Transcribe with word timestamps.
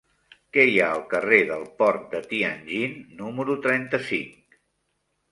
Què 0.55 0.63
hi 0.67 0.77
ha 0.83 0.85
al 0.93 1.01
carrer 1.09 1.37
del 1.49 1.65
Port 1.81 2.07
de 2.13 2.21
Tianjin 2.31 2.95
número 3.19 3.57
trenta-cinc? 3.67 4.57